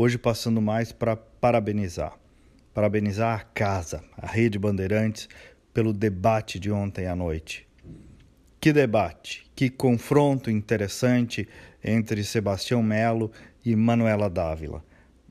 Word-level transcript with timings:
hoje 0.00 0.16
passando 0.16 0.62
mais 0.62 0.92
para 0.92 1.16
parabenizar. 1.16 2.16
Parabenizar 2.72 3.40
a 3.40 3.42
casa, 3.42 4.00
a 4.16 4.28
Rede 4.28 4.56
Bandeirantes, 4.56 5.28
pelo 5.74 5.92
debate 5.92 6.60
de 6.60 6.70
ontem 6.70 7.08
à 7.08 7.16
noite. 7.16 7.66
Que 8.60 8.72
debate, 8.72 9.44
que 9.56 9.68
confronto 9.68 10.52
interessante 10.52 11.48
entre 11.82 12.22
Sebastião 12.22 12.80
Melo 12.80 13.32
e 13.64 13.74
Manuela 13.74 14.30
Dávila. 14.30 14.84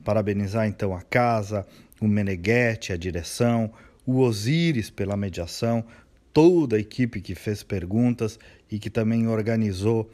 Parabenizar 0.04 0.68
então 0.68 0.94
a 0.94 1.00
casa, 1.00 1.66
o 1.98 2.06
Meneghetti, 2.06 2.92
a 2.92 2.96
direção, 2.98 3.72
o 4.04 4.18
Osíris 4.18 4.90
pela 4.90 5.16
mediação, 5.16 5.82
toda 6.30 6.76
a 6.76 6.80
equipe 6.80 7.22
que 7.22 7.34
fez 7.34 7.62
perguntas 7.62 8.38
e 8.70 8.78
que 8.78 8.90
também 8.90 9.28
organizou 9.28 10.10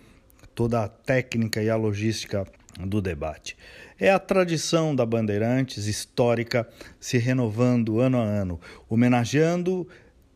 toda 0.54 0.84
a 0.84 0.88
técnica 0.88 1.62
e 1.62 1.68
a 1.68 1.76
logística 1.76 2.46
do 2.78 3.00
debate. 3.00 3.56
É 3.98 4.10
a 4.10 4.18
tradição 4.18 4.94
da 4.94 5.06
Bandeirantes 5.06 5.86
histórica 5.86 6.68
se 6.98 7.18
renovando 7.18 8.00
ano 8.00 8.18
a 8.18 8.24
ano, 8.24 8.60
homenageando 8.88 9.86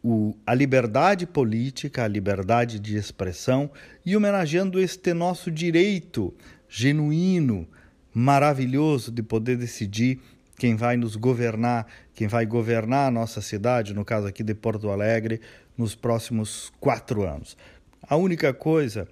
o, 0.03 0.37
a 0.47 0.55
liberdade 0.55 1.27
política, 1.27 2.05
a 2.05 2.09
liberdade 2.09 2.79
de 2.79 2.97
expressão 2.97 3.71
e 4.07 4.17
homenageando 4.17 4.79
este 4.81 5.13
nosso 5.13 5.51
direito 5.51 6.33
genuíno, 6.69 7.67
maravilhoso 8.15 9.11
de 9.11 9.23
poder 9.23 9.57
decidir 9.57 10.21
quem 10.57 10.75
vai 10.75 10.97
nos 10.97 11.17
governar, 11.17 11.87
quem 12.15 12.27
vai 12.27 12.45
governar 12.45 13.09
a 13.09 13.11
nossa 13.11 13.41
cidade, 13.41 13.95
no 13.95 14.05
caso 14.05 14.27
aqui 14.27 14.43
de 14.43 14.55
Porto 14.55 14.91
Alegre, 14.91 15.41
nos 15.77 15.95
próximos 15.95 16.73
quatro 16.81 17.25
anos. 17.25 17.57
A 18.03 18.17
única 18.17 18.53
coisa 18.53 19.07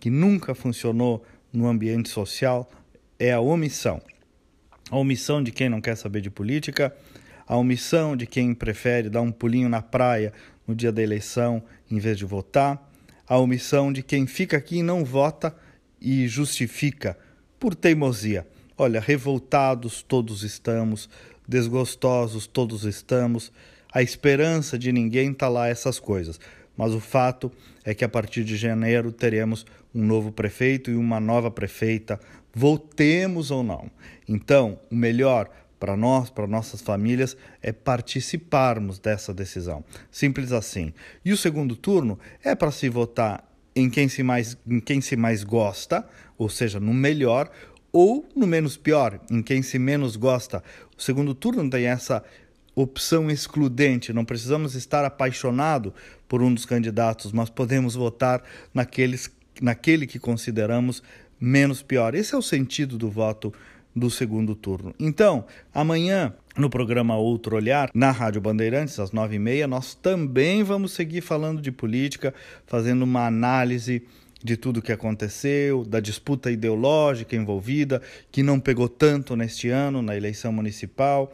que 0.00 0.10
nunca 0.10 0.54
funcionou 0.54 1.24
no 1.52 1.66
ambiente 1.66 2.08
social 2.08 2.70
é 3.18 3.32
a 3.32 3.40
omissão. 3.40 4.00
A 4.90 4.96
omissão 4.96 5.42
de 5.42 5.50
quem 5.50 5.68
não 5.68 5.80
quer 5.80 5.96
saber 5.96 6.20
de 6.20 6.30
política, 6.30 6.94
a 7.46 7.56
omissão 7.56 8.16
de 8.16 8.26
quem 8.26 8.54
prefere 8.54 9.08
dar 9.08 9.22
um 9.22 9.32
pulinho 9.32 9.68
na 9.68 9.82
praia 9.82 10.32
no 10.66 10.74
dia 10.74 10.92
da 10.92 11.02
eleição 11.02 11.62
em 11.90 11.98
vez 11.98 12.16
de 12.16 12.24
votar, 12.24 12.90
a 13.26 13.38
omissão 13.38 13.92
de 13.92 14.02
quem 14.02 14.26
fica 14.26 14.56
aqui 14.56 14.78
e 14.78 14.82
não 14.82 15.04
vota 15.04 15.54
e 16.00 16.28
justifica 16.28 17.18
por 17.58 17.74
teimosia. 17.74 18.46
Olha, 18.76 19.00
revoltados 19.00 20.02
todos 20.02 20.42
estamos, 20.42 21.08
desgostosos 21.46 22.46
todos 22.46 22.84
estamos, 22.84 23.50
a 23.92 24.02
esperança 24.02 24.78
de 24.78 24.92
ninguém 24.92 25.32
está 25.32 25.48
lá 25.48 25.68
essas 25.68 25.98
coisas. 25.98 26.38
Mas 26.78 26.94
o 26.94 27.00
fato 27.00 27.50
é 27.84 27.92
que 27.92 28.04
a 28.04 28.08
partir 28.08 28.44
de 28.44 28.56
janeiro 28.56 29.10
teremos 29.10 29.66
um 29.92 30.04
novo 30.04 30.30
prefeito 30.30 30.92
e 30.92 30.94
uma 30.94 31.18
nova 31.18 31.50
prefeita, 31.50 32.20
voltemos 32.54 33.50
ou 33.50 33.64
não. 33.64 33.90
Então, 34.28 34.78
o 34.88 34.94
melhor 34.94 35.50
para 35.80 35.96
nós, 35.96 36.30
para 36.30 36.46
nossas 36.46 36.80
famílias, 36.80 37.36
é 37.60 37.72
participarmos 37.72 39.00
dessa 39.00 39.34
decisão. 39.34 39.84
Simples 40.10 40.52
assim. 40.52 40.92
E 41.24 41.32
o 41.32 41.36
segundo 41.36 41.74
turno 41.74 42.18
é 42.44 42.54
para 42.54 42.70
se 42.70 42.88
votar 42.88 43.44
em 43.74 43.90
quem 43.90 44.08
se 44.08 44.22
mais, 44.22 44.56
em 44.66 44.80
quem 44.80 45.00
se 45.00 45.16
mais 45.16 45.42
gosta, 45.42 46.06
ou 46.36 46.48
seja, 46.48 46.78
no 46.78 46.94
melhor, 46.94 47.50
ou 47.92 48.28
no 48.36 48.46
menos 48.46 48.76
pior, 48.76 49.20
em 49.30 49.42
quem 49.42 49.62
se 49.62 49.78
menos 49.78 50.14
gosta. 50.16 50.62
O 50.96 51.02
segundo 51.02 51.34
turno 51.34 51.68
tem 51.68 51.86
essa 51.86 52.22
opção 52.82 53.30
excludente, 53.30 54.12
não 54.12 54.24
precisamos 54.24 54.74
estar 54.74 55.04
apaixonado 55.04 55.92
por 56.28 56.42
um 56.42 56.52
dos 56.52 56.64
candidatos, 56.64 57.32
mas 57.32 57.50
podemos 57.50 57.94
votar 57.94 58.42
naqueles, 58.72 59.30
naquele 59.60 60.06
que 60.06 60.18
consideramos 60.18 61.02
menos 61.40 61.82
pior. 61.82 62.14
Esse 62.14 62.34
é 62.34 62.38
o 62.38 62.42
sentido 62.42 62.96
do 62.96 63.10
voto 63.10 63.52
do 63.94 64.10
segundo 64.10 64.54
turno. 64.54 64.94
Então, 64.98 65.44
amanhã, 65.74 66.32
no 66.56 66.70
programa 66.70 67.16
Outro 67.16 67.56
Olhar, 67.56 67.90
na 67.92 68.12
Rádio 68.12 68.40
Bandeirantes, 68.40 68.98
às 69.00 69.10
nove 69.10 69.36
e 69.36 69.38
meia, 69.40 69.66
nós 69.66 69.94
também 69.94 70.62
vamos 70.62 70.92
seguir 70.92 71.20
falando 71.20 71.60
de 71.60 71.72
política, 71.72 72.32
fazendo 72.66 73.02
uma 73.02 73.26
análise 73.26 74.04
de 74.42 74.56
tudo 74.56 74.76
o 74.78 74.82
que 74.82 74.92
aconteceu, 74.92 75.84
da 75.84 75.98
disputa 75.98 76.48
ideológica 76.48 77.34
envolvida, 77.34 78.00
que 78.30 78.42
não 78.42 78.60
pegou 78.60 78.88
tanto 78.88 79.34
neste 79.34 79.68
ano 79.68 80.00
na 80.00 80.16
eleição 80.16 80.52
municipal, 80.52 81.32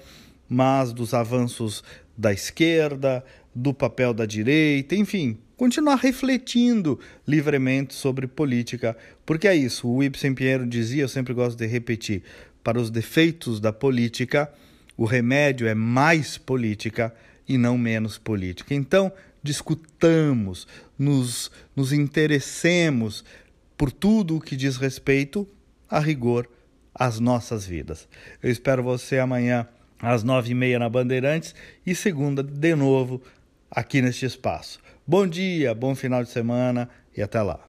mas 0.48 0.92
dos 0.92 1.14
avanços 1.14 1.82
da 2.16 2.32
esquerda, 2.32 3.24
do 3.54 3.72
papel 3.72 4.12
da 4.12 4.26
direita, 4.26 4.94
enfim, 4.94 5.38
continuar 5.56 5.96
refletindo 5.96 6.98
livremente 7.26 7.94
sobre 7.94 8.26
política, 8.26 8.96
porque 9.24 9.46
é 9.46 9.54
isso, 9.54 9.88
o 9.88 10.02
Ibsen 10.02 10.34
Pinheiro 10.34 10.66
dizia, 10.66 11.02
eu 11.02 11.08
sempre 11.08 11.32
gosto 11.32 11.56
de 11.56 11.66
repetir, 11.66 12.22
para 12.62 12.80
os 12.80 12.90
defeitos 12.90 13.60
da 13.60 13.72
política, 13.72 14.50
o 14.96 15.04
remédio 15.04 15.66
é 15.66 15.74
mais 15.74 16.38
política 16.38 17.14
e 17.46 17.58
não 17.58 17.76
menos 17.76 18.16
política. 18.16 18.74
Então, 18.74 19.12
discutamos, 19.42 20.66
nos, 20.98 21.50
nos 21.76 21.92
interessemos 21.92 23.24
por 23.76 23.92
tudo 23.92 24.36
o 24.36 24.40
que 24.40 24.56
diz 24.56 24.76
respeito, 24.76 25.46
a 25.88 26.00
rigor, 26.00 26.48
às 26.94 27.20
nossas 27.20 27.66
vidas. 27.66 28.08
Eu 28.42 28.50
espero 28.50 28.82
você 28.82 29.18
amanhã 29.18 29.68
às 30.00 30.22
nove 30.22 30.50
e 30.50 30.54
meia 30.54 30.78
na 30.78 30.88
Bandeirantes 30.88 31.54
e 31.86 31.94
segunda 31.94 32.42
de 32.42 32.74
novo 32.74 33.22
aqui 33.70 34.00
neste 34.00 34.26
espaço. 34.26 34.78
Bom 35.06 35.26
dia, 35.26 35.74
bom 35.74 35.94
final 35.94 36.22
de 36.22 36.30
semana 36.30 36.88
e 37.16 37.22
até 37.22 37.42
lá. 37.42 37.60